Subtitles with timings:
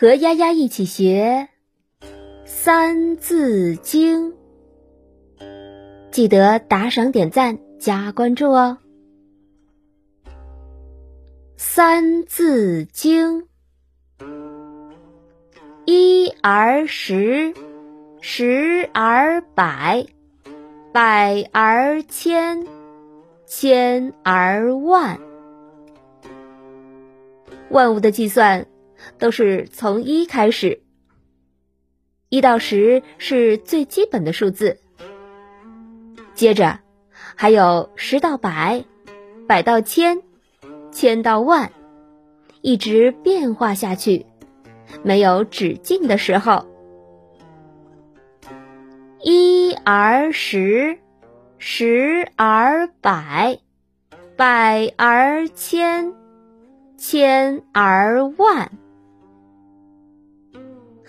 [0.00, 1.46] 和丫丫一起学
[2.46, 4.32] 《三字经》，
[6.10, 8.78] 记得打赏、点赞、加关注哦。
[11.58, 13.42] 《三字经》：
[15.84, 17.52] 一而十，
[18.22, 20.06] 十而百，
[20.94, 22.66] 百而千，
[23.44, 25.20] 千而万。
[27.68, 28.66] 万物的计算。
[29.18, 30.82] 都是从一开始，
[32.28, 34.78] 一到十是最基本的数字，
[36.34, 36.80] 接着
[37.34, 38.84] 还有十到百，
[39.46, 40.22] 百到千，
[40.92, 41.72] 千到万，
[42.62, 44.26] 一直变化下去，
[45.02, 46.66] 没有止境的时候。
[49.22, 50.98] 一而十，
[51.58, 53.58] 十而百，
[54.34, 56.14] 百而千，
[56.96, 58.70] 千而万。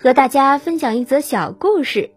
[0.02, 2.10] 和大家分享一则小故事：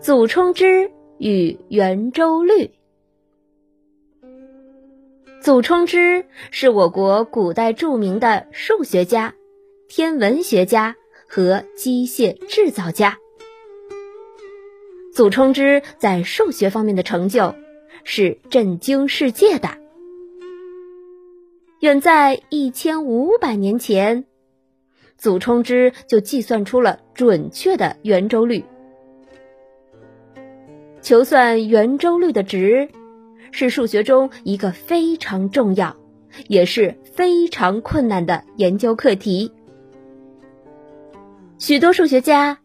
[0.00, 2.70] 祖冲之与圆周率。
[5.42, 9.34] 祖冲之是我国古代著名的数学家、
[9.88, 10.96] 天文学家
[11.28, 13.18] 和机械制造家。
[15.12, 17.54] 祖冲之在数学方面的成就
[18.04, 19.68] 是震惊世界的。
[21.80, 24.24] 远在一千五百年前。
[25.16, 28.64] 祖冲之就计算出了准确的圆周率。
[31.00, 32.88] 求算圆周率的值，
[33.50, 35.96] 是数学中一个非常重要，
[36.48, 39.52] 也是非常困难的研究课题。
[41.58, 42.58] 许多数学家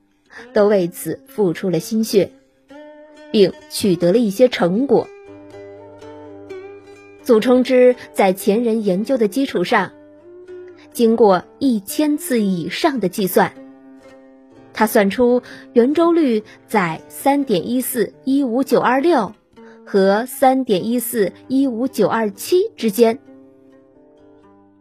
[0.53, 2.31] 都为此付出了心血，
[3.31, 5.07] 并取得了一些成果。
[7.21, 9.91] 祖冲之在前人研究的基础上。
[10.97, 13.53] 经过一千次以上的计算，
[14.73, 19.31] 他算出圆周率在三点一四一五九二六
[19.85, 23.19] 和三点一四一五九二七之间，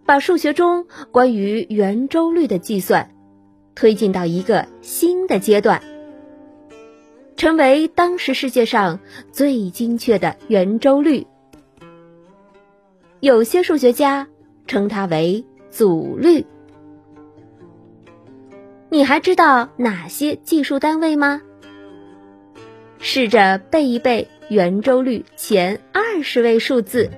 [0.07, 3.11] 把数学中关于圆周率的计算
[3.75, 5.83] 推进到一个新的阶段，
[7.37, 9.01] 成为当时世界上
[9.33, 11.27] 最精确的圆周率。
[13.21, 14.27] 有些数学家
[14.67, 15.45] 称它为。
[15.77, 16.47] 阻率，
[18.89, 21.43] 你还知道哪些计数单位吗？
[22.99, 27.11] 试着背一背圆周率前二十位数字：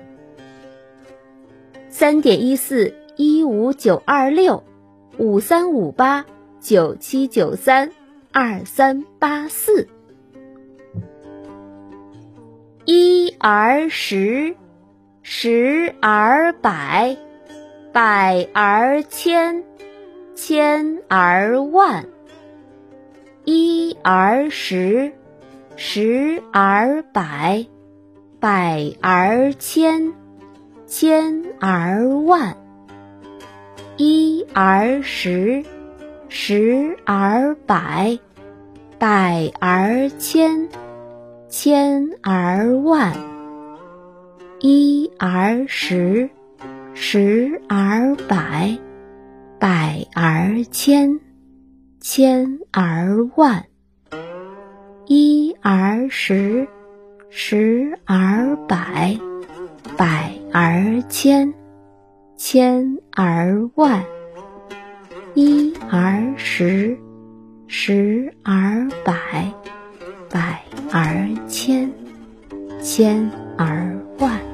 [1.87, 4.65] 三点一四一五九二六
[5.17, 6.25] 五三五八
[6.59, 7.93] 九七九三
[8.33, 9.87] 二三八四。
[12.83, 14.53] 一而十，
[15.23, 17.15] 十而百。
[17.91, 19.63] 百而千，
[20.35, 22.05] 千而万。
[23.45, 25.11] 一而十，
[25.75, 27.65] 十而百，
[28.39, 30.13] 百而千，
[30.85, 32.55] 千而万。
[33.97, 35.63] 一而十，
[36.27, 38.19] 十而百，
[38.99, 40.69] 百而千，
[41.49, 43.13] 千而万。
[44.59, 46.29] 一而十。
[47.01, 48.77] 十而百，
[49.57, 51.17] 百而千，
[52.01, 53.65] 千而万。
[55.07, 56.67] 一而十，
[57.29, 59.17] 十而百，
[59.97, 61.53] 百而千，
[62.35, 64.03] 千而万。
[65.35, 66.97] 一而十，
[67.67, 69.49] 十而百，
[70.29, 70.61] 百
[70.91, 71.89] 而千，
[72.83, 74.48] 千而万。